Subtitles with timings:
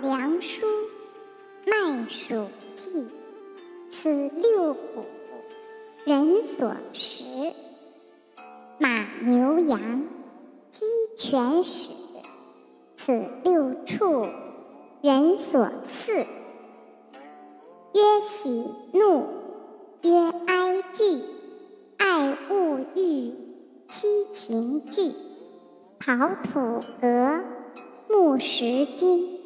[0.00, 0.66] 良书，
[1.66, 2.46] 麦黍
[2.76, 3.06] 稷，
[3.90, 5.04] 此六谷，
[6.04, 7.24] 人所食。
[8.78, 10.04] 马牛羊，
[10.70, 10.84] 鸡
[11.16, 11.90] 犬豕，
[12.96, 13.12] 此
[13.44, 14.26] 六畜，
[15.00, 16.26] 人所饲。
[17.94, 19.26] 曰喜怒，
[20.02, 21.20] 曰哀惧，
[21.98, 23.34] 爱恶欲，
[23.90, 25.12] 七情具。
[26.00, 27.40] 刨土革，
[28.08, 29.41] 木石金。